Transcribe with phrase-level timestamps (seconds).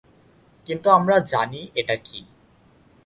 [0.67, 2.19] কিন্তু আমরা জানি এটা কি।